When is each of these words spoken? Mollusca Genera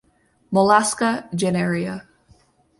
Mollusca 0.49 1.29
Genera 1.29 2.07